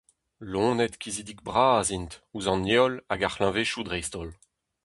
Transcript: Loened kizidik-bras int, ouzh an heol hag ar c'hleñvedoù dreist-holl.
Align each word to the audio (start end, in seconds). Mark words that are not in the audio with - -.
Loened 0.51 0.93
kizidik-bras 1.01 1.87
int, 1.97 2.13
ouzh 2.33 2.49
an 2.53 2.67
heol 2.69 2.95
hag 3.09 3.21
ar 3.27 3.33
c'hleñvedoù 3.35 3.83
dreist-holl. 3.85 4.31